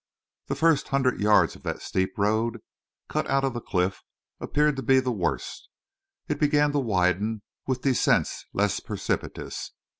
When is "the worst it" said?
4.99-6.39